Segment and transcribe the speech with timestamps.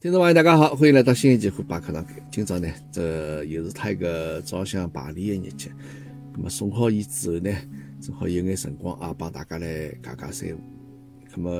[0.00, 2.06] 听众朋友，大家好，欢迎来到新一期虎爸课堂。
[2.30, 5.72] 今朝呢，这又是他一个照相排练的日节。
[6.32, 7.50] 那么送好伊之后呢，
[8.00, 10.60] 正好有眼辰光啊，帮大家来讲讲三胡。
[11.34, 11.50] 那么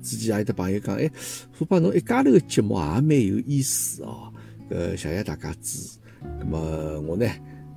[0.00, 1.10] 之前也有的朋友讲，哎，
[1.58, 4.32] 虎爸侬一家头的节目也蛮有意思哦，
[4.70, 5.98] 呃，谢谢大家支持。
[6.38, 7.26] 那么我呢，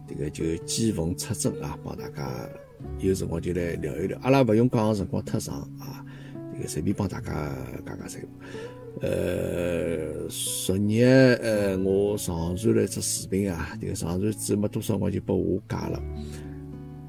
[0.07, 2.49] 这个就见缝插针啊，帮大家
[2.99, 4.17] 有辰光就来聊一聊。
[4.21, 6.01] 阿拉不用讲辰光太长啊，
[6.55, 7.53] 这个随便帮大家
[7.85, 8.27] 讲讲三胡。
[8.99, 11.03] 呃，昨日
[11.41, 16.01] 呃，我上传了一只视频啊，这个上传之后没多少，我就把我加了。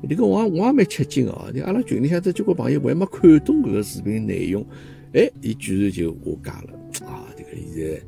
[0.09, 4.65] 这个我我也蛮吃惊哦，你阿拉群里向这交关朋友还没看懂搿个视频内容，
[5.13, 7.27] 哎，伊居然就我加了啊！
[7.37, 8.03] 这个现在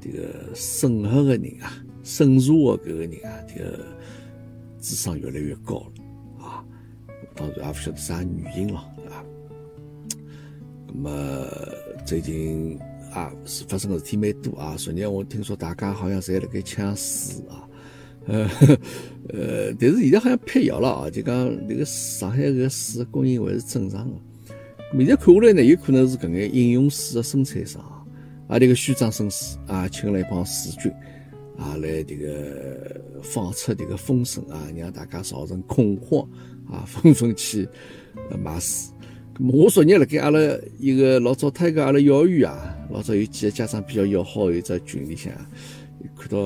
[0.00, 3.78] 这个审核的人啊，审查的搿个人啊，这个
[4.80, 6.64] 智商越来越高了啊！
[7.36, 9.24] 当然也不晓得啥原因了啊。
[10.88, 11.46] 那么
[12.04, 12.78] 最近。
[13.12, 13.32] 啊，
[13.68, 14.74] 发生的事体蛮多啊！
[14.78, 17.68] 昨日我听说大家好像侪辣盖抢水啊，
[18.26, 18.50] 呃
[19.28, 24.16] 呃，但是现在好像辟谣了啊，就讲那个上海个水供应还是正常的。
[24.96, 27.82] 现在看下来呢，有可能是搿眼饮用水的生产商
[28.48, 30.90] 啊，这个虚张声势啊，请了一帮水军
[31.58, 36.26] 啊，来这个放出这个风声啊，让大家造成恐慌
[36.66, 37.68] 啊， 纷纷去
[38.42, 38.90] 买水。
[39.50, 40.38] 我昨日辣盖阿拉
[40.78, 45.32] 一个老早他一个阿拉幼儿园啊，老早有几个家长比较要好的一只群里向，
[46.14, 46.38] 看到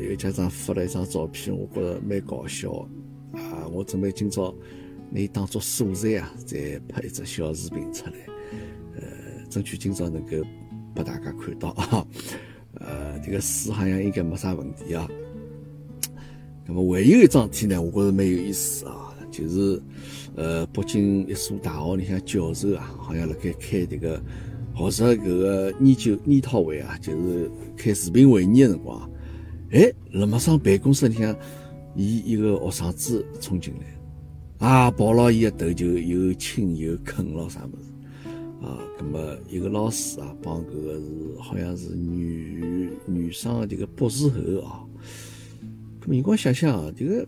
[0.00, 2.70] 有家长发了一张照片，我觉着蛮搞笑
[3.32, 3.68] 的啊！
[3.70, 4.54] 我准备今朝
[5.10, 8.12] 拿伊当做素材啊，再拍一只小视频出来，
[8.96, 10.30] 呃，争取今朝能够
[10.94, 12.06] 拨大家看到啊。
[12.80, 15.06] 呃，这个水好像应该没啥问题啊。
[16.66, 19.10] 那么还有一桩事体呢，我觉着蛮有意思啊。
[19.30, 19.82] 就是，
[20.36, 24.22] 呃，北京一所大学里向教授啊，好像辣盖开这个
[24.74, 29.10] 学术搿个研究研讨会啊，就是开视频会议的辰光，
[29.70, 31.34] 哎，辣么上办公室里向，
[31.94, 38.26] 伊一个学生子冲进来，啊，抱牢伊个头就又亲又啃咯啥物事，
[38.66, 44.84] 啊，葛么一个老师啊，帮搿个是好像是女女生的这个博士后啊，
[46.00, 47.26] 葛么你光想想啊，这个。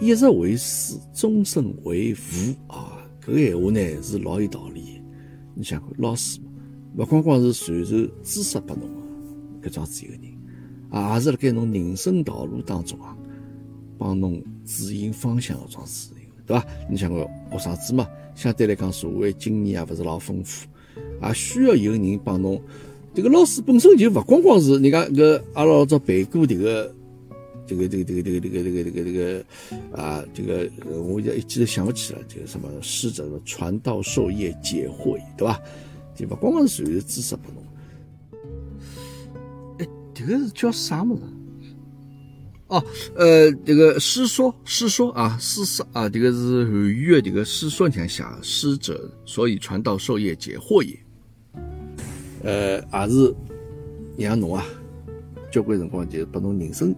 [0.00, 3.06] 一日为师，终身为父啊！
[3.24, 4.71] 搿个闲话呢是老有道理。
[5.62, 6.46] 你想看老师嘛，
[6.96, 8.90] 勿光光是传授知识拨侬
[9.62, 10.22] 搿桩子一个人，
[10.90, 13.16] 啊，也是辣盖侬人生道路当中啊，
[13.96, 16.66] 帮侬指引方向搿桩事情，对伐？
[16.90, 17.20] 你想看
[17.52, 20.66] 学生子嘛，相对来讲社会经验也勿是老丰富，
[21.20, 22.60] 啊，需要有人帮侬。
[23.14, 26.92] 这个老师本身就勿光光是，你看搿阿拉老早背过迭个。
[27.88, 29.44] 这个这个这个这个这个这个这个
[29.92, 35.58] 啊，这个我一记都想不起来，这个什么师者传道授业解惑，对吧？
[36.14, 37.62] 就不光光是属于知识不同。
[39.78, 41.22] 哎，这个是叫啥么子？
[42.68, 42.84] 哦，
[43.16, 50.98] 呃，这个师说师说啊，师说啊，这个是汉语的这个师说，你看写师者，所以传道授业解惑也。
[52.42, 53.34] 呃，也是
[54.16, 54.64] 让侬啊，
[55.50, 56.94] 交关辰光就拨侬人生。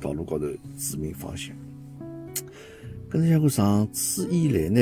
[0.00, 1.54] 道路高头指明方向。
[3.10, 4.80] 跟着像我上次以来呢，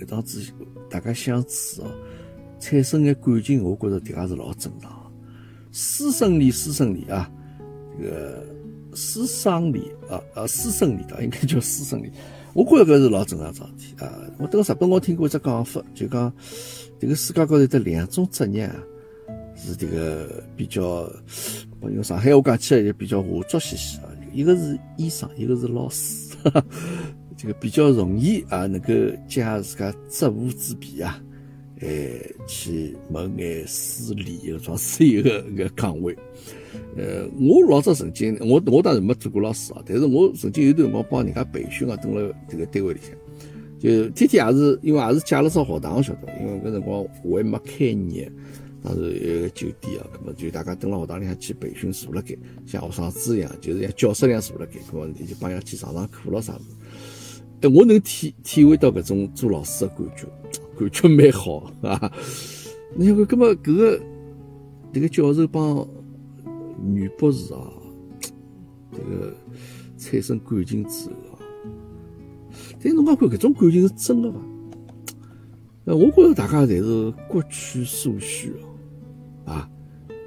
[0.00, 0.42] 搿桩子
[0.90, 1.90] 大家相处哦，
[2.60, 5.10] 产生眼感情，我觉着迭个是老正常。
[5.72, 7.30] 师生恋，师生恋啊，
[7.98, 8.44] 这个
[8.94, 12.12] 师生恋啊啊，师生恋，应该叫师生恋。
[12.52, 14.20] 我觉着搿是老正常桩事体啊。
[14.36, 16.30] 我等日本我听过一只讲法，就讲
[17.00, 18.76] 这个世界高头得两种职业啊，
[19.56, 21.10] 是这个比较，
[21.80, 24.11] 用上海话讲起来就比较下作兮兮啊。
[24.32, 26.34] 一个是医生，一个是老师，
[27.36, 28.88] 这个比较容易啊，能够
[29.28, 31.22] 借自家职务之便啊，
[31.80, 32.10] 哎，
[32.46, 36.16] 去谋眼私利的桩是一个个岗位。
[36.96, 43.10] 呃，我老早曾经，我我当然没做过老师啊，但是我曾经有段辰光帮人家培训啊，等了这个单位里向，
[43.78, 48.30] 就天天也是，因为也是借了只学堂，晓得，因为搿辰光我还没开业。
[48.82, 52.36] 当时一个酒店啊，那么就大家蹲辣学堂里向去培训，坐辣盖，
[52.66, 56.64] 像学生子一样，就是像教室里样坐辣盖，那么你就帮人家去上上课咯啥子。
[57.60, 60.26] 哎，我能体体会到搿种做老师的感觉，
[60.76, 62.12] 感觉蛮好啊。
[62.96, 64.00] 你想看，搿么搿个
[64.92, 65.86] 这个教授帮
[66.82, 67.70] 女博士啊，
[68.90, 69.32] 这个
[69.96, 71.38] 产生感情之后啊，
[72.82, 74.38] 但侬讲看搿种感情是真的伐？
[75.84, 78.68] 那我觉着大家侪是各取所需哦。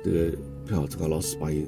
[0.06, 0.38] 这个
[0.68, 1.66] 比方这个老师帮伊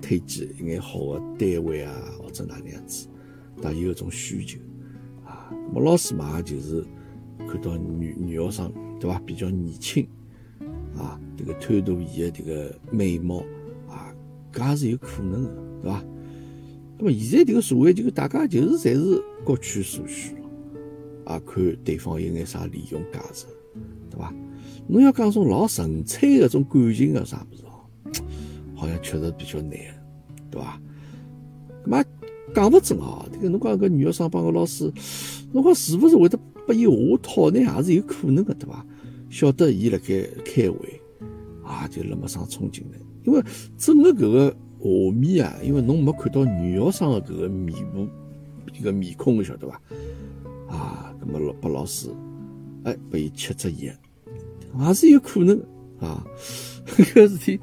[0.00, 3.06] 推荐一眼好的单位啊，或者哪能样子，
[3.60, 4.58] 他有一种需求
[5.22, 5.52] 啊。
[5.68, 6.82] 那么老师嘛，就是
[7.40, 10.08] 看到女女学生对吧，比较年轻
[10.96, 13.44] 啊，这个贪图伊的这个美貌
[13.86, 14.14] 啊，
[14.50, 15.50] 搿也是有可能的，
[15.82, 16.02] 对伐？
[16.96, 20.40] 那么现在这个社会，就大家就是侪是各取所需了
[21.26, 23.44] 啊，看对方有眼啥利用价值，
[24.08, 24.34] 对伐？
[24.88, 27.86] 侬要讲种老纯粹的种感情啊啥物事哦，
[28.76, 29.72] 好像确实比较难，
[30.50, 30.80] 对伐？
[31.86, 32.04] 嘛
[32.54, 34.92] 讲勿准哦，这个侬讲搿女学生帮个老师，
[35.52, 37.58] 侬讲是勿是会得拨伊下套呢？
[37.60, 38.84] 也是有可能的，对伐？
[39.30, 41.00] 晓得伊辣盖开会
[41.64, 43.42] 啊，就辣么上冲进来，因为
[43.78, 48.06] 整个搿个画面啊，因为侬没看到女学生的搿个面部
[48.78, 49.80] 一个面孔，晓得伐？
[50.68, 52.10] 啊，搿么老拨老师
[52.84, 53.96] 哎拨伊吃只眼。
[54.78, 55.58] 还是有可能
[56.00, 56.24] 啊，
[56.86, 57.60] 搿 事体，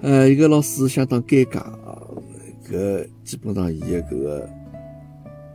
[0.00, 2.02] 呃，一个老师相当尴尬啊，
[2.68, 4.48] 搿基本上伊的搿个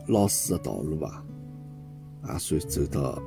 [0.07, 1.23] 老师的道路吧，
[2.29, 3.21] 也算走到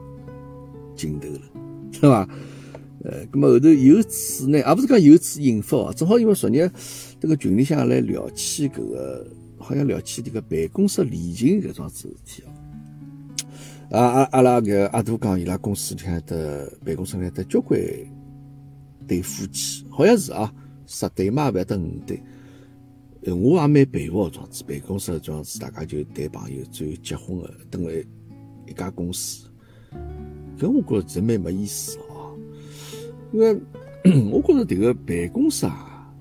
[0.94, 1.40] 尽头了，
[1.92, 2.28] 是吧？
[3.02, 6.70] 呃，咁么后头由此呢，也不是讲由此引发啊，正好因为昨日
[7.18, 9.26] 这个群里向来聊起搿个，
[9.58, 12.52] 好像聊起这个办公室恋情搿桩子事体哦。
[13.90, 14.28] 啊啊！
[14.30, 17.80] 阿拉个阿杜讲，伊拉公司里向的办公室里的交关
[19.08, 20.52] 对夫妻，好像是啊，
[20.86, 22.22] 十对嘛，勿晓得五对。
[23.24, 27.92] 呃我也蛮佩服搿桩子，办公室搿桩子，大家就谈朋友，最后结婚的，等了
[28.66, 29.48] 一家公司。
[30.56, 32.38] 搿我觉着真蛮没意思哦，
[33.32, 33.52] 因为
[34.30, 36.14] 我觉着迭个办公室啊，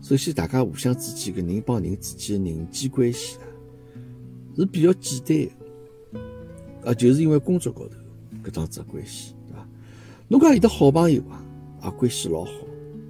[0.00, 3.44] 首先大家互相之间个人帮人之间的人际关系啊，
[4.56, 5.61] 是比较简单。
[6.84, 7.94] 啊，就是因为工作高头
[8.44, 9.66] 搿桩子关系，对伐？
[10.28, 11.44] 侬讲有的好朋友啊，
[11.80, 12.50] 啊关系老好，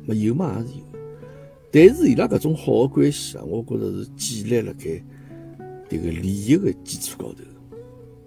[0.04, 0.84] 没有嘛也是有。
[1.70, 5.02] 但是伊拉搿种好的关系啊，我觉着是建立辣盖
[5.88, 7.38] 迭个利益的基础高头，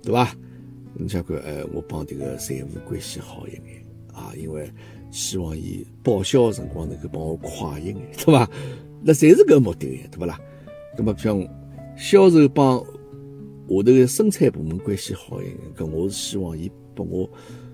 [0.02, 0.36] 对伐？
[0.96, 4.72] 侬想看，哎，我帮迭个财务关系好一眼啊，因为
[5.12, 8.50] 希望伊报销的辰光能够帮我快一眼，对伐？
[9.04, 10.40] 那侪是搿目的，对勿啦？
[10.98, 11.46] 葛末像
[11.98, 12.82] 销售帮
[13.68, 17.30] 下头个生产部门关系好一点，搿我是希望伊拨我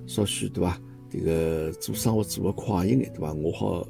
[0.08, 0.80] 稍许对伐？
[1.10, 3.34] 这个做生活做得快一眼对伐？
[3.34, 3.86] 我好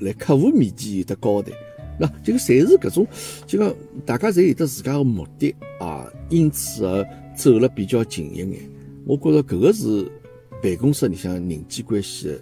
[0.00, 1.52] 来客户面前有得交代。
[1.98, 3.06] 那这个侪是搿种，
[3.46, 8.70] 就讲大家侪有得自家个目的啊，因此而走了比较近一眼。
[9.06, 10.10] 我觉着搿个是
[10.62, 12.40] 办公室里向人际关系的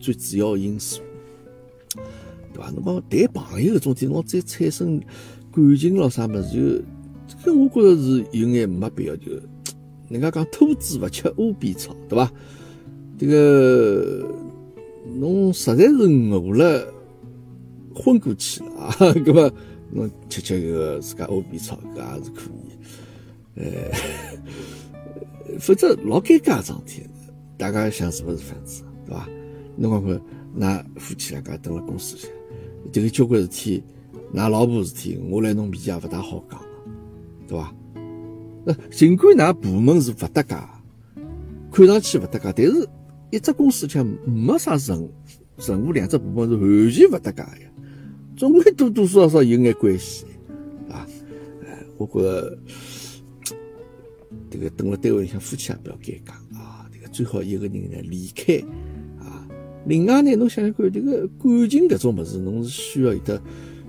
[0.00, 1.02] 最主要因素，
[2.52, 2.70] 对伐？
[2.70, 4.98] 侬讲谈朋友搿种地，侬再产生
[5.52, 6.84] 感情咯啥物事就。
[7.28, 9.32] 这个我觉着是有眼没必要，就
[10.08, 12.32] 人家讲兔子勿吃窝边草，对伐？
[13.18, 14.26] 这个
[15.16, 16.94] 侬实在是饿了
[17.94, 18.90] 昏过去了啊，
[19.26, 19.52] 搿么
[19.90, 23.60] 侬吃吃个自家窝边草，搿也是可以。
[23.60, 23.64] 呃，
[25.58, 27.02] 否则老尴尬桩事体，
[27.56, 29.28] 大家想是勿是这样子，对伐？
[29.76, 30.20] 侬看看，
[30.54, 32.22] 那夫妻两家蹲辣公司里，
[32.92, 33.82] 这个交关事体，
[34.32, 36.60] 㑚老婆事体，我来侬面前也勿大好讲。
[37.48, 37.74] 对伐？
[38.66, 40.54] 呃尽管㑚部门是勿搭界，
[41.72, 42.88] 看上去勿搭界，但是
[43.30, 45.08] 一只公司里向没啥任
[45.56, 47.70] 任务，两只部门是完全勿搭界的，
[48.36, 50.26] 总归多多少少有眼关系，
[50.90, 51.06] 啊，
[51.64, 52.58] 哎，我觉着
[54.50, 58.58] 这个等了单位里向夫妻也不要尴尬啊，这个最好一个人呢离开
[59.18, 59.48] 啊。
[59.86, 63.40] 另外呢，侬想想看，这个感情搿种物事，侬是需要有得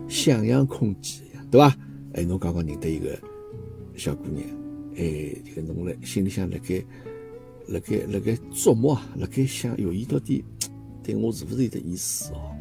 [0.08, 1.76] 想象空间呀，对伐？
[2.14, 3.20] 哎，侬刚刚认得一个。
[4.00, 4.48] 小姑娘，
[4.96, 6.84] 哎，这个侬来心里向辣盖
[7.68, 10.44] 辣盖辣盖琢磨啊，辣盖想，哟，伊到底
[11.04, 12.56] 对我是勿是有点意思哦？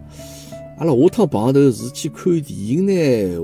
[0.79, 2.93] 阿拉下趟碰头是去看电影呢，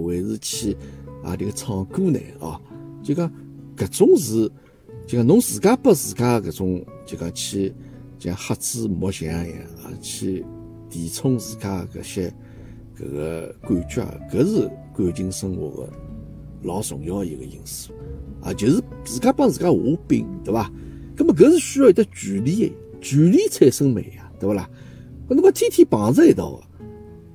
[0.03, 0.77] 还是去
[1.23, 2.19] 啊这个唱歌呢？
[2.41, 2.61] 哦，
[3.03, 3.31] 就讲
[3.77, 4.51] 搿种是，
[5.07, 7.73] 就讲侬自家拨自家搿种，就讲去
[8.19, 10.45] 像瞎子摸象一样啊，去
[10.91, 12.35] 填充自家搿些
[12.99, 15.93] 搿个感觉啊，搿是感情生活的。
[16.65, 17.93] 老重要一个因素
[18.43, 19.75] 啊，就是自家帮自家下
[20.09, 20.71] 饼，对伐？
[21.17, 24.69] 那么搿是需要一得距离，距离产生美呀，对勿啦？
[25.29, 26.61] 搿侬讲天天碰着一道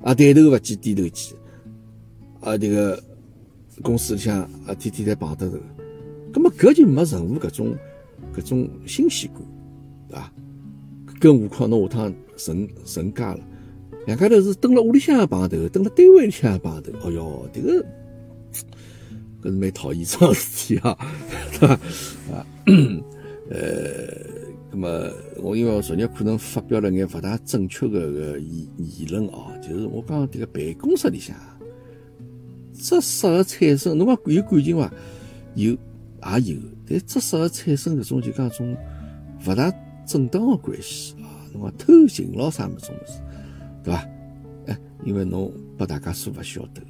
[0.02, 1.36] 啊，抬头勿见低头见
[2.42, 3.02] 啊，这个
[3.82, 5.58] 公司里向啊，天天在碰得头，
[6.34, 7.76] 那么搿就没任何搿种
[8.36, 9.42] 搿种新鲜感，
[10.10, 10.34] 对伐？
[11.20, 13.40] 更何况侬下趟成成家了，
[14.06, 17.86] 两家头是蹲辣屋里向也碰头，蹲辣单位里向也碰头，哦哟，这个。
[19.42, 20.98] 搿是蛮讨厌桩事体啊，
[21.60, 21.74] 对伐？
[22.34, 22.46] 啊，
[23.50, 23.60] 呃，
[24.72, 31.36] 那么我因为我昨日可能发表了眼勿大正确的个言言论哦，就是我讲迭个办公室里向，
[32.74, 34.92] 只适合产生，侬讲有感情伐？
[35.56, 38.78] 有也有，但只适合产生搿种就讲种
[39.48, 39.74] 勿大
[40.06, 43.20] 正当的关系啊，侬讲偷情咯啥么种物事，
[43.84, 44.08] 对伐？
[44.68, 46.82] 哎，因为侬拨大家所勿晓得，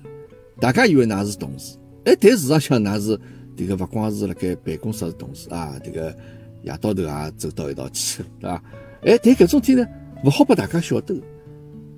[0.60, 3.20] 大家以为㑚是同事，哎，但事实上㑚是
[3.56, 6.16] 迭个勿光是辣盖办公室是同事啊，迭个
[6.64, 8.64] 夜到头也走到一道去，对伐？
[9.04, 9.88] 哎，但搿种天呢，
[10.24, 11.16] 勿好拨大家晓得，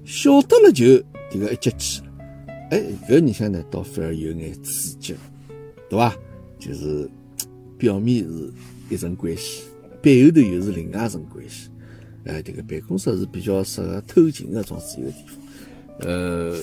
[0.03, 0.85] 晓得了就
[1.31, 2.07] 迭个一接去了，
[2.71, 5.15] 哎，搿里向呢倒反而有眼刺激，
[5.89, 6.15] 对伐？
[6.59, 7.09] 就是
[7.77, 8.53] 表面是
[8.89, 9.63] 一层关系，
[10.01, 11.69] 背后头又是另外一层关系。
[12.25, 16.07] 哎，这个办公室是比较适合偷情的种自由的地方。
[16.07, 16.55] 呃，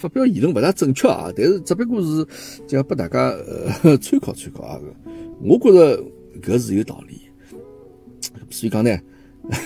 [0.00, 2.26] 发表言论勿大正确啊，但是只不过是
[2.66, 3.36] 讲拨大家
[4.00, 4.80] 参考参考啊。
[5.42, 6.02] 我觉着
[6.40, 7.20] 搿是有道理。
[8.48, 8.98] 所以讲呢，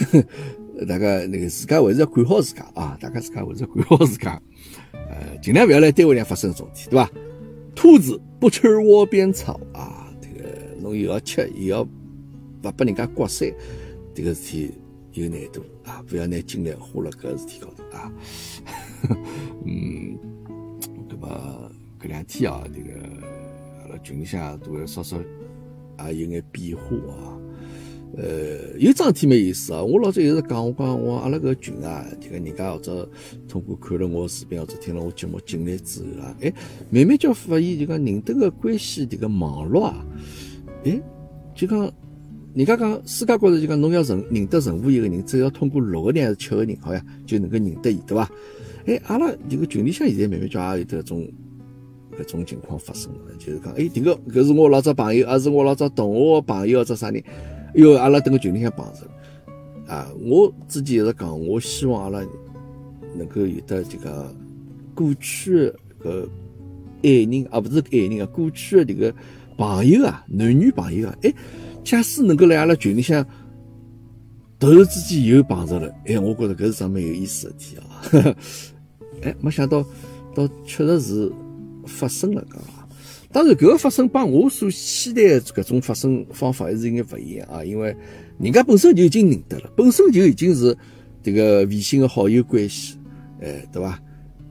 [0.88, 4.42] 大家那个自家还是要管好自家啊，大家自家还是要管好自家。
[4.92, 7.10] 呃，尽量勿要来单位里发生这种事体，对伐？
[7.76, 10.48] 兔子不吃窝边草啊，这个
[10.80, 13.54] 侬又要吃，又要勿拨人家刮腮，
[14.14, 14.72] 这个事体
[15.14, 16.02] 有难度啊！
[16.09, 18.12] 不要拿精力花辣搿事体高头啊。
[19.64, 20.18] 嗯，
[21.09, 21.71] 那么
[22.02, 23.00] 搿两天啊，这个
[23.83, 25.16] 阿拉群里向都会稍稍
[26.06, 27.38] 也有眼变化啊。
[28.16, 29.83] 呃，有桩事体蛮有意思啊！
[29.83, 33.09] 我老早一直讲，我讲我阿拉搿群啊，这个人家或者
[33.49, 36.52] 通过看了我视频或者听了我节目进来之后啊，哎，
[36.90, 40.06] 慢慢就发现就讲人的个关系迭个网络啊，
[40.85, 41.00] 哎，
[41.54, 41.92] 就讲
[42.54, 48.30] 人家讲世界高头就讲侬要认认得任何一个人，只要通过六个人还是七个人，好像就能够认得伊，对伐？
[48.87, 51.28] 哎，阿拉这个群里向现在慢慢叫也有得种
[52.16, 57.20] 搿种情况发生了，就是讲，哎，迭个搿是我老早朋友，还是我老早同学朋友或者啥人？
[57.75, 62.25] 因为阿拉等个群里向碰着，啊，我之前一直讲，我希望阿拉
[63.16, 64.32] 能够有得这个
[64.94, 66.28] 过去搿
[67.02, 69.12] 爱人啊，不是爱人啊，过去的这个
[69.56, 71.34] 朋友啊，男女朋友啊，哎，
[71.84, 73.24] 假使能够来阿拉群里向
[74.58, 78.36] 突然之间又碰着了，哎，我觉着搿是桩蛮有意思的事体啊，
[79.22, 79.84] 哎，没想到，
[80.34, 81.32] 倒确实是
[81.86, 82.58] 发生了，噶。
[83.30, 87.94] 当然，搿个发生帮我所期待的搿种发生方法还是有眼勿一样啊，因为
[88.38, 90.76] 人家本身就已经认得了，本身就已经是
[91.22, 92.96] 这个微信的好友关系，
[93.40, 94.00] 哎，对伐？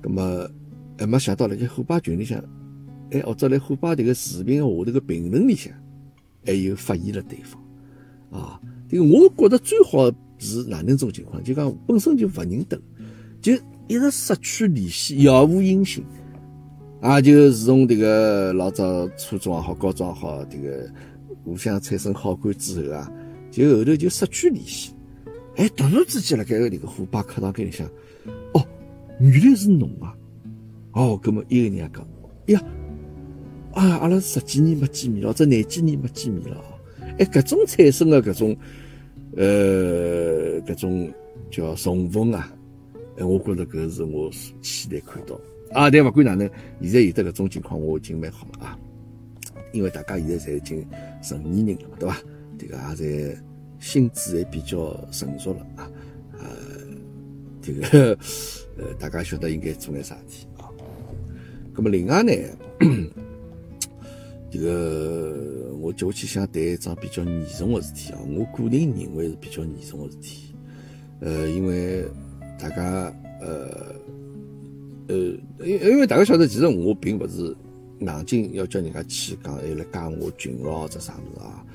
[0.04, 0.48] 那么
[1.00, 2.38] 还没想到辣盖虎爸群里向，
[3.12, 5.74] 哎，或者辣虎爸这个视频下头个评论里向，
[6.46, 7.62] 还有发现了对方
[8.32, 8.60] 啊。
[8.90, 11.44] 这个我觉得最好是哪能种情况？
[11.44, 12.80] 就讲本身就勿认得，
[13.42, 13.54] 就
[13.88, 16.04] 一直失去联系，杳无音信。
[17.02, 20.90] 啊，就自从这个老早初中也好，高中也好，这个
[21.44, 23.12] 互相产生好感之后啊，
[23.52, 24.94] 就后头就失去联系。
[25.58, 27.86] 哎，突然之间辣盖个这个虎爸课堂间里向，
[28.54, 28.66] 哦，
[29.20, 30.16] 原来是侬啊！
[30.94, 32.08] 哦，搿么一个人也讲，
[32.48, 32.64] 呀，
[33.74, 36.64] 啊，阿拉十几年没见面了，这廿几年没见面了。
[37.18, 38.56] 哎，搿种产生的搿种，
[39.36, 41.12] 呃，搿种
[41.52, 42.52] 叫重逢啊，
[43.18, 45.40] 哎，我觉着搿是我期待看到。
[45.72, 46.50] 啊，但勿管哪能，
[46.82, 48.78] 现在有的搿种情况，我已经蛮好了啊。
[49.72, 50.86] 因为大家现在侪已经
[51.22, 52.22] 成年人了嘛，对伐？
[52.60, 52.96] 这个也
[53.34, 53.42] 在
[53.80, 55.92] 心智也比较成熟了啊。
[56.34, 56.46] 呃，
[57.60, 58.18] 这个
[58.78, 60.70] 呃，大家晓得应该做眼啥事体啊。
[61.76, 62.32] 那么另外呢，
[64.54, 68.20] 这个我接下去想谈一桩比较严重的事体啊。
[68.30, 70.54] 我个人认为是比较严重的事体。
[71.22, 72.06] 呃，因为
[72.60, 73.96] 大家呃。
[75.06, 75.16] 呃，
[75.66, 77.54] 因因为大家晓得，其实我并不是
[78.00, 81.66] 硬劲要叫人家去讲，还来加我群咯，或者啥物事啊？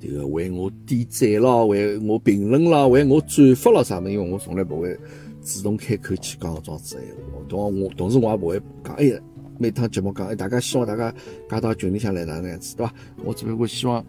[0.00, 4.08] 这个为我点赞咯，为我评论咯，为我转发咯啥么？
[4.08, 4.96] 因为我从来不会
[5.42, 7.42] 主动开口去讲搿种子闲话。
[7.48, 9.18] 同我同时我也不会讲，哎呀，
[9.58, 11.14] 每趟节目讲，哎，大家希望大家
[11.48, 12.92] 加到群里向来哪能样子，对伐？
[13.24, 14.04] 我只不过希望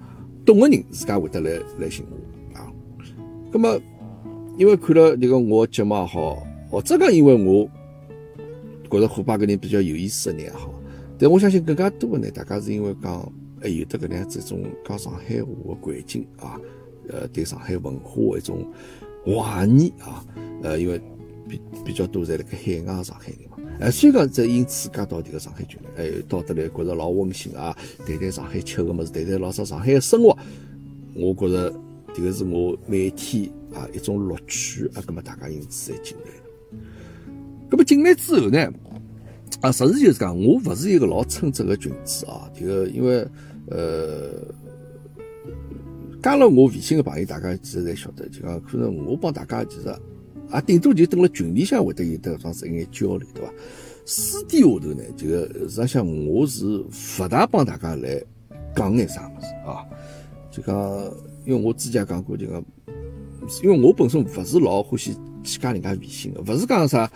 [0.45, 2.71] 懂个人自家会得来来寻我啊。
[3.51, 3.79] 那么，
[4.57, 7.69] 因为看了这个我节目也好，或者讲因为我。
[8.89, 10.73] 觉着虎爸搿人比较有意思的人也好，
[11.19, 13.29] 但我相信更加多的呢，大家是因为讲
[13.61, 16.57] 还有得搿能样子一种讲上海话的环境啊，
[17.09, 18.65] 呃，对上海文化的一种
[19.25, 20.25] 怀念啊，
[20.63, 21.01] 呃，因为
[21.49, 30.38] 比比较多在辣盖海外上海人嘛，哎，所以讲在因此加到迭个上海群来，哎，到得来觉着老温馨啊，谈谈上海吃个物事，谈谈老早上海的生活，
[31.13, 31.72] 我觉着
[32.13, 36.79] 迭个是我每天啊一种乐趣啊，葛么大家因此才进来。
[37.69, 38.72] 那么进来之后呢，
[39.62, 42.50] 啊，实事求是讲，我不是一个老称职的群主啊。
[42.57, 43.27] 这个因为
[43.69, 44.41] 呃，
[46.24, 49.93] 加了我微信的朋友，大家其实侪晓得，就讲可能我帮大家其实
[50.49, 53.51] 啊，顶多就等了群里向会得有得桩子一眼交流，对伐？
[54.05, 56.83] 私底下头呢，这个实际上我是
[57.17, 58.23] 不大帮大家来
[58.75, 59.83] 讲眼啥物事啊。
[60.49, 60.75] 就讲，
[61.45, 62.63] 因为我之前讲过，就讲
[63.61, 65.13] 因为我本身勿是老欢喜
[65.43, 67.11] 去加人家微信的，勿是讲啥，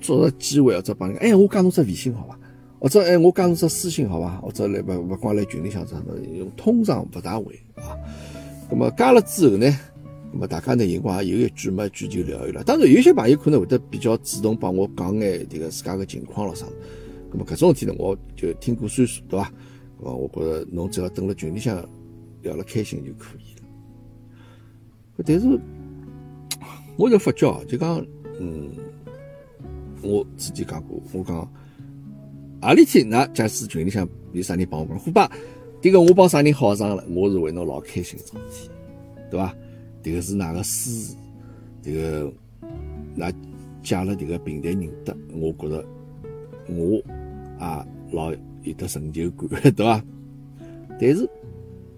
[0.00, 2.38] 抓着机会或者帮人家，哎，我加侬只微信好伐？
[2.78, 4.36] 或者哎，我加侬只私信好伐？
[4.40, 6.14] 或者来勿勿光来群里向啥么，
[6.56, 7.96] 通常勿大会啊。
[8.68, 9.66] 那么加了之后呢，
[10.36, 12.62] 那么大家呢，辰光也有一句没一句就聊一聊。
[12.62, 16.66] 当然，有些朋友可能会得比较主动帮我讲眼迭个自家个情况了啥。
[17.32, 19.50] 那么搿种事体呢，我就听过算数，对伐？
[20.00, 21.82] 哦，我觉着侬只要等辣群里向
[22.42, 25.24] 聊了开心就可以了。
[25.24, 25.58] 但是，
[26.98, 28.06] 我就发觉就讲，
[28.38, 28.70] 嗯，
[30.02, 31.50] 我之前讲过，我讲
[32.60, 35.32] 何里天，那假使群里向有啥人帮我讲，虎爸，
[35.80, 38.70] 迭个我帮啥人好上了，我是为侬老开心桩事体，
[39.30, 39.56] 对伐？
[40.06, 41.16] 迭个是哪个师，
[41.82, 42.32] 迭个
[43.16, 43.32] 那
[43.82, 45.84] 借了迭个平台认得，我觉着
[46.68, 47.02] 我
[47.58, 48.32] 啊老。
[48.62, 50.04] 有得成就感，对伐？
[50.98, 51.30] 但是，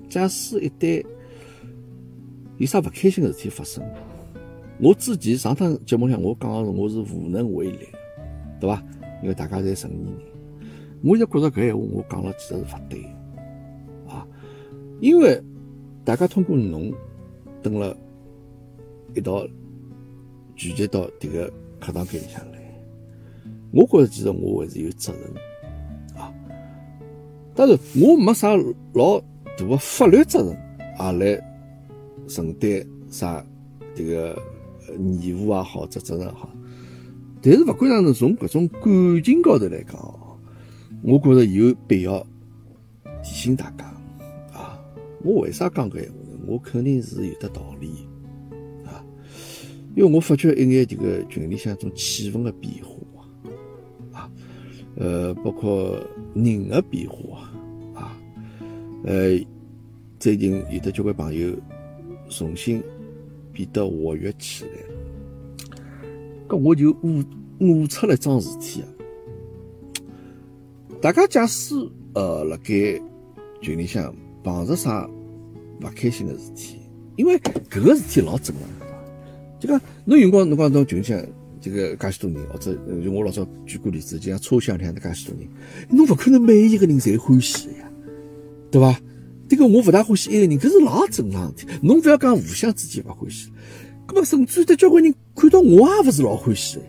[0.07, 1.03] 假使一旦
[2.59, 3.83] 有啥勿开心的事体发生，
[4.79, 7.89] 我之前上趟节目上我讲个是我是无能为力，
[8.61, 8.85] 对伐？
[9.23, 10.15] 因为大家侪成年人，
[11.03, 13.03] 我就觉着搿闲话我讲了其实是勿对
[14.07, 14.29] 啊。
[15.01, 15.43] 因为
[16.05, 16.93] 大家通过侬
[17.63, 17.97] 等了
[19.15, 19.47] 一道
[20.55, 22.59] 聚集到迭个课堂间里向来，
[23.73, 26.33] 我觉着其实我还是有责任啊。
[27.55, 28.55] 当然，我没啥
[28.95, 29.21] 老
[29.57, 30.57] 大的法律责任
[30.99, 31.41] 啊，来
[32.27, 33.45] 承担啥
[33.95, 34.41] 这个
[35.21, 36.49] 义务也好，责任也好。
[37.41, 39.95] 但是，勿管哪能，从搿种感情高头来讲，
[41.03, 42.25] 我觉着有必要
[43.23, 43.85] 提醒大家
[44.53, 44.79] 啊。
[45.25, 46.28] 我为啥讲搿闲话？
[46.49, 48.09] 我肯定是有的道理
[48.87, 49.05] 啊，
[49.95, 54.31] 因为我发觉一眼这个群里向种气氛的变化啊，
[54.97, 56.03] 呃，包括
[56.35, 57.51] 人的变化
[57.95, 58.19] 啊。
[59.05, 59.39] 呃，
[60.19, 61.55] 最近有的交关朋友
[62.31, 62.83] 重新
[63.53, 64.71] 变得活跃起来，
[66.49, 67.23] 搿我就悟
[67.61, 68.89] 悟出了桩事体啊！
[71.01, 71.75] 大家假使
[72.15, 73.01] 呃辣盖
[73.61, 75.09] 群里向碰着啥
[75.81, 76.77] 勿开心的事体，
[77.17, 77.39] 因为
[77.71, 78.89] 搿个事体老正常，
[79.61, 81.21] 就讲侬有辰光侬讲到群里向
[81.61, 85.49] 这个介许多人，或者就我老早举过例子，就像车厢里向的介许多人，
[85.91, 87.91] 侬勿可能每一个人侪欢喜个呀。
[88.71, 89.01] 对伐？
[89.49, 91.73] 这个我勿大欢喜一个人，搿是老正常事体。
[91.83, 93.51] 侬勿要讲互相之间勿欢喜，
[94.07, 96.83] 搿么甚至有的交关人看到我也勿是老欢喜的，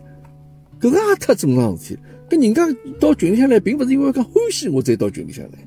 [0.81, 1.99] 搿个也太正常事体。
[2.29, 2.67] 搿人家
[2.99, 5.57] 到群里向来，并勿是因为讲欢喜我才到群里向来，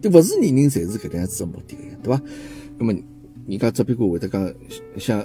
[0.00, 2.22] 对，勿是人人侪是搿能样子个目的个呀，对伐？
[2.78, 2.92] 搿么
[3.46, 4.54] 人家只不过会得讲
[4.96, 5.24] 想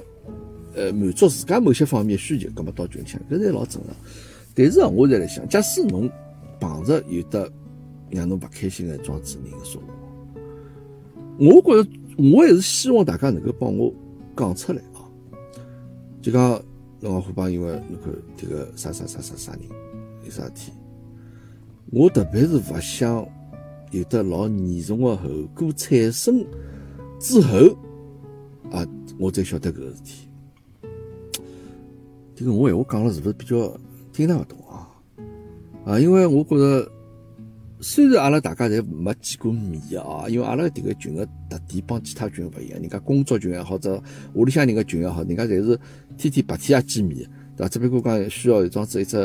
[0.76, 3.96] 呃满足自家某些方面需求，搿么到群里向，搿才老正常。
[4.56, 6.10] 但是啊，我在来想，假使侬
[6.60, 7.52] 碰着有的。
[8.12, 9.88] 让侬勿开心的桩子人说话，
[11.40, 13.92] 我觉着我还是希望大家能够帮我
[14.38, 15.02] 讲出来啊！
[16.22, 16.62] 就讲
[17.00, 19.62] 侬讲虎爸，因为侬看这个啥啥啥啥啥人
[20.24, 20.72] 有啥事体，
[21.90, 23.28] 我特别是勿想
[23.90, 26.46] 有的老严重的后果产生
[27.24, 27.58] 之后
[28.70, 28.86] 啊，
[29.18, 30.28] 我才晓得搿个事体。
[32.36, 33.80] 这个我闲话讲了是不是比较
[34.12, 34.90] 听得勿懂啊？
[35.86, 36.92] 啊，因为我觉着。
[37.80, 44.02] 虽然阿拉大家侪没见过面啊，因为阿拉迭个群个特点帮其他群勿一样，人家工作群也好，者
[44.36, 45.78] 屋里向人个群也好，人家侪是
[46.18, 47.68] 天天白天也见面，对伐？
[47.68, 49.18] 只不过讲需要一桩子一只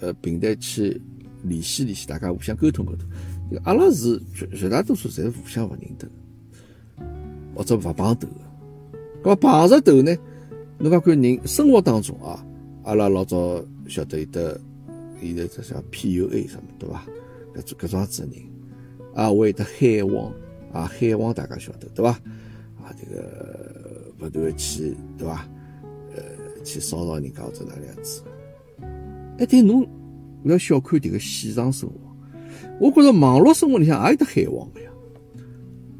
[0.00, 1.00] 呃平台去
[1.44, 3.08] 联系联系，大家互相沟通沟通。
[3.64, 6.06] 阿拉是绝绝大多数侪互相勿认得，
[7.54, 9.30] 或者勿碰头个。
[9.30, 10.16] 搿碰着头呢，
[10.78, 12.44] 侬讲看人生活当中啊，
[12.84, 14.60] 阿拉老早晓得有的
[15.20, 17.04] 现在这叫 PUA 什么，对伐？
[17.54, 18.42] 搿种搿种子人
[19.14, 20.32] 啊，会得海王
[20.72, 22.10] 啊，海王大家晓得对伐？
[22.82, 25.48] 啊，这个不断去对伐？
[26.16, 26.22] 呃，
[26.64, 28.22] 去骚扰人家或者哪能样子？
[29.38, 29.82] 哎，但侬
[30.44, 31.94] 勿要小看迭个线上生活，
[32.80, 34.90] 我觉着网络生活里向也有得海王个呀，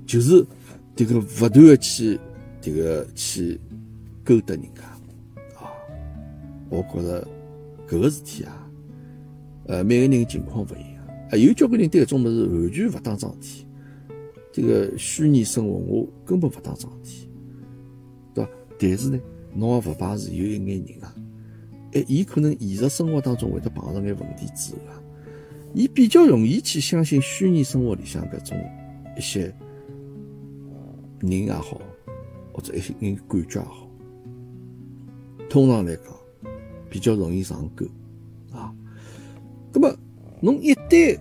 [0.04, 0.44] 就是
[0.94, 2.18] 迭个不断的去
[2.60, 3.58] 迭个去
[4.24, 4.82] 勾搭人家
[5.58, 5.72] 啊，
[6.68, 7.26] 我觉着
[7.88, 8.70] 搿个事体啊，
[9.66, 11.02] 呃，每个人情况勿一样。
[11.30, 13.66] 还有交关人对搿种物事完全勿当桩事体，
[14.52, 17.28] 这个虚拟生活我根本勿当桩事体，
[18.34, 18.50] 对伐？
[18.78, 19.18] 但是呢，
[19.54, 21.14] 侬也勿排除有一眼人啊，
[21.94, 25.02] 哎，伊可能现实生活当中会得碰着眼问题之后啊，
[25.72, 28.58] 伊比较容易去相信虚拟生活里向搿种
[29.16, 29.50] 一些
[31.22, 31.80] 人也好，
[32.52, 33.88] 或者一些人感觉也好，
[35.48, 36.04] 通常来讲
[36.90, 37.86] 比较容易上钩
[38.52, 38.72] 啊，
[39.72, 39.96] 那么。
[40.44, 41.16] 侬一旦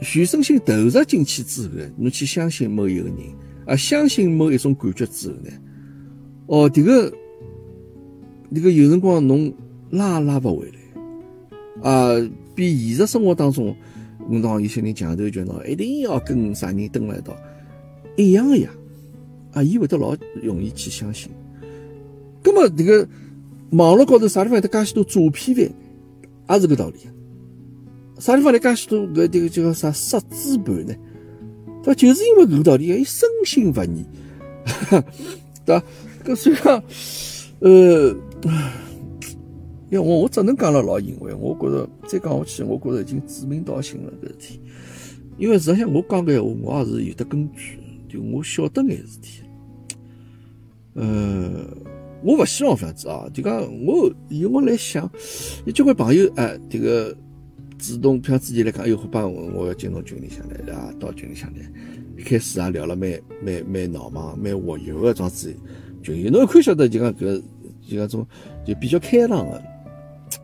[0.00, 3.16] 全身心投入进去之后，侬去相信某一个人，
[3.66, 5.50] 啊，相信某一种感觉之后呢，
[6.46, 7.12] 哦，这个，
[8.54, 9.52] 这个有辰光侬
[9.90, 10.70] 拉也拉不回
[11.82, 13.74] 来，啊，比现实生活当中，
[14.28, 17.36] 我当有些人强头叫喏，一定要跟啥人蹲辣一道，
[18.16, 18.70] 一样的呀，
[19.52, 21.30] 啊，伊会得老容易去相信。
[22.42, 23.06] 那么这个
[23.70, 26.98] 网络高头啥地方有得介许多诈骗犯，也是个道理。
[28.18, 30.94] 啥地方来介许多搿这个叫啥杀猪盘呢？
[31.82, 31.94] 对吧？
[31.94, 34.04] 就是因为搿个道理，伊深信不疑，
[35.64, 35.82] 对吧？
[36.24, 36.82] 搿所以讲，
[37.60, 38.14] 呃，
[39.88, 44.60] 要我我只能讲了老隐晦，我觉着再讲下去，我觉着已经指名道姓了搿事体。
[45.38, 47.78] 因为实际上我讲搿闲话，我也是有得根据，
[48.10, 49.42] 就我晓得眼事体。
[50.94, 51.66] 呃，
[52.24, 55.08] 我勿希望这样子啊，就讲我有我来想，
[55.64, 57.16] 有交关朋友哎，这个。
[57.82, 61.60] 主动像之前来讲，哎呦，帮我我要进侬群里向来啊，到群里向来，
[62.18, 65.50] 一开始也聊了蛮蛮蛮闹忙、蛮活跃个桩子
[66.02, 67.42] 群友，侬可以晓得就讲搿
[67.80, 68.26] 就讲种
[68.66, 69.62] 就比较开朗个，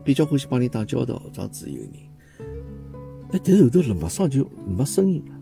[0.03, 1.91] 比较欢喜帮人打交道这样子有人。
[3.33, 5.36] 哎，但是后头了马上就没声音了！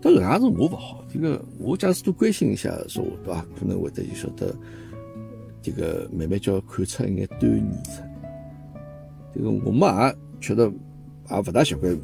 [0.00, 3.46] 但搿也是我勿好，这个我假使多关心一下说话，对伐？
[3.58, 4.54] 可能会得就晓得
[5.60, 8.02] 这个慢慢叫看出一眼端倪出。
[9.34, 10.72] 这个我们也觉得
[11.30, 11.98] 也不大习惯，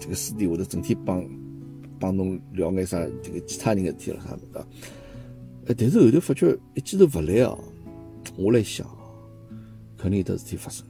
[0.00, 1.24] 这个私底下头整天帮
[1.98, 4.66] 帮侬聊眼啥这个其他人的事体了啥的，
[5.66, 7.56] 哎，但是后头发觉一记头不来啊，
[8.36, 8.86] 我来想，
[9.96, 10.86] 肯定有得事体发生，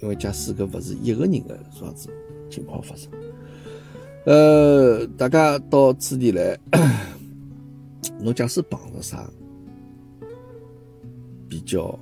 [0.00, 2.08] 因为假使搿勿是一个人的这样子
[2.50, 3.10] 情况发生，
[4.24, 6.56] 呃，大家到此地来，
[8.20, 9.28] 侬假使碰着啥
[11.48, 11.98] 比较。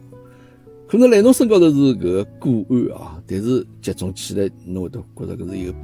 [0.86, 2.50] 可能来侬身高头是搿个个
[2.92, 5.74] 案啊，但是集中起来，侬会得觉着搿是一个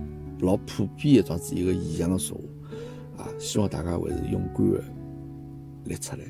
[0.40, 2.36] 老普遍的这样子一个现象的说
[3.16, 3.28] 话啊。
[3.38, 4.82] 希望大家还是勇敢的
[5.84, 6.22] 列出来。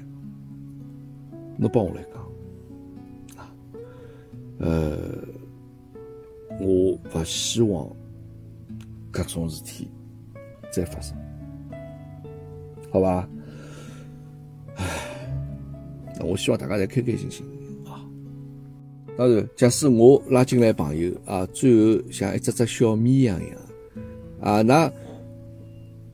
[1.57, 3.51] 侬帮我来讲啊，
[4.59, 4.99] 呃，
[6.61, 7.91] 我勿希望
[9.17, 9.89] 搿种事体
[10.71, 11.17] 再发生，
[12.91, 13.27] 好吧？
[14.77, 14.85] 唉，
[16.19, 17.47] 那我希望大家侪开开心心
[17.87, 18.05] 啊。
[19.17, 23.59] 当然，假使我拉进来朋友啊，最后像一只只小绵羊一样
[24.43, 24.93] 啊，那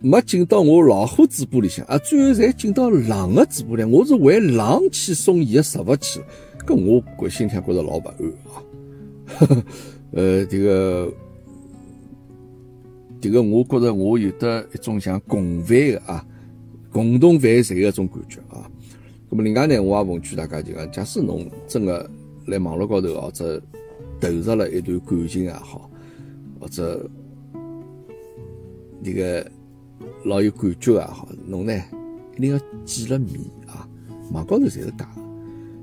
[0.01, 6.21] 没进到我老虎嘴巴里向啊，最后侪进到狼的嘴巴里，我是为狼去送伊的食物去，
[6.65, 8.63] 搿我我心里觉着老不安啊。
[10.13, 11.13] 呃，这个
[13.23, 16.27] 这个，我觉着我有得一种像共犯的啊，
[16.91, 18.71] 共同犯罪的一种感觉啊。
[19.31, 22.11] 那么另外呢，我也奉劝大家，就讲，假使侬真的。
[22.47, 23.63] 来网络高头或者
[24.21, 25.89] 投入了一段感情也好，
[26.59, 27.09] 或者
[29.01, 29.49] 那个
[30.25, 31.73] 老有感觉也好，侬呢
[32.37, 33.89] 一定要见了面啊，
[34.33, 35.23] 网高头侪是假的，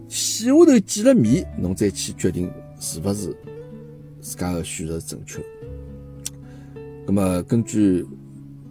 [0.10, 3.34] 线下头见了面，侬再去决定是不是
[4.20, 5.42] 自家的选择正确。
[7.12, 8.06] 那么根据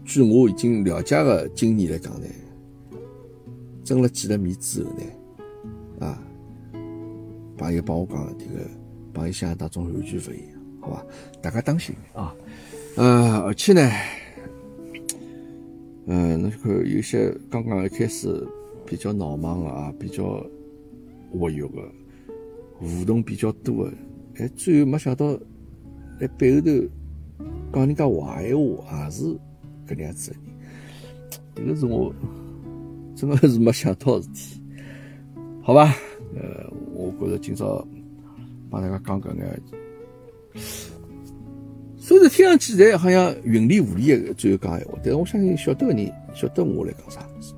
[0.05, 2.27] 据我已经了解的经验来讲呢，
[3.83, 6.23] 真了几了米之后呢，啊。
[7.57, 8.65] 朋友帮我讲，这个
[9.13, 11.05] 朋友想当中完全不一样，好吧？
[11.43, 12.33] 大家当心啊！
[12.95, 13.91] 呃，而且呢，
[16.07, 18.47] 嗯，侬看有些刚刚一开始
[18.87, 20.47] 比较闹忙的啊，比较
[21.33, 21.83] 活跃的，
[22.75, 23.93] 互动比较多的，
[24.37, 25.37] 哎，最后没想到
[26.21, 26.71] 在背后头
[27.73, 29.25] 讲人家坏话，也是
[29.87, 30.47] 搿样子的人，
[31.55, 32.15] 这个是我
[33.15, 34.63] 真的是没想到事体，
[35.63, 35.95] 好吧？
[36.35, 36.69] 呃。
[37.01, 37.87] 我觉着今朝
[38.69, 39.63] 帮大家讲搿眼，
[41.97, 47.55] 虽然听上去侪好像云里雾里的最后讲闲话，但是我相信晓得个人晓得我来讲啥事。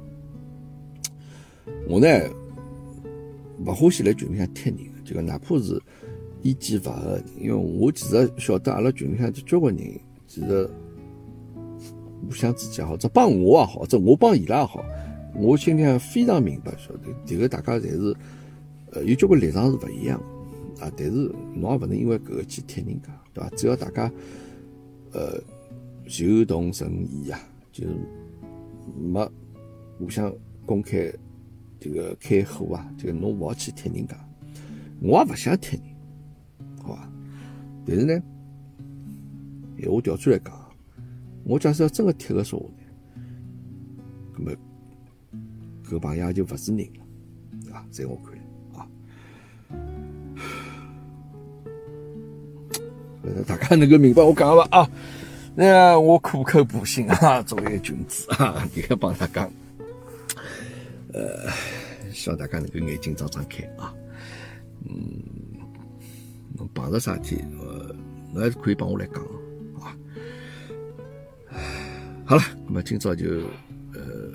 [1.88, 2.06] 我呢
[3.64, 5.80] 勿欢喜来群里向踢人，就讲哪怕是
[6.42, 10.68] 意见勿合，因为我其实晓得阿拉群里向交关人，其实
[12.26, 14.84] 互相之间好，者帮我也好，者我帮伊拉也好，
[15.34, 18.16] 我心里向非常明白，晓得这个大家侪是。
[18.92, 20.20] 呃，有交关立场是勿一样
[20.80, 21.12] 啊，但是
[21.54, 23.48] 侬也勿能因为搿个去踢人家，对伐？
[23.50, 24.10] 只要大家
[25.12, 25.40] 呃
[26.08, 27.38] 求同存异啊，
[27.70, 27.94] 就是
[29.00, 29.30] 没
[29.96, 30.34] 互相
[30.66, 31.08] 公开
[31.78, 34.16] 这个开火啊，就侬勿好去踢人家，
[35.00, 35.84] 我也勿想踢人，
[37.86, 38.22] 但是呢，
[39.88, 40.52] 我调转来讲，
[41.44, 42.82] 我假设要真个踢个说话呢，
[44.36, 44.52] 搿么
[45.84, 48.42] 搿朋友也就勿是人了，啊，在我看来，
[48.78, 48.86] 啊。
[53.46, 54.90] 大家能够明白我讲伐啊？
[55.54, 59.50] 那我苦口婆心啊，作为一个君子啊， 也要帮他讲。
[61.12, 61.50] 呃，
[62.12, 63.92] 希望大家能够眼睛张张开啊。
[64.88, 65.20] 嗯，
[66.56, 67.44] 侬碰着啥事体，
[67.80, 67.94] 呃
[68.32, 69.22] 侬还是可以帮我来讲
[69.80, 69.96] 啊。
[72.24, 73.26] 好了，那么今朝就
[73.94, 74.30] 呃，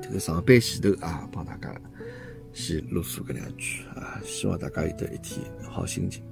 [0.00, 1.72] 这个上班前头啊，帮大家
[2.52, 6.24] 先啰嗦搿两句啊，希望大家有得一天好心情。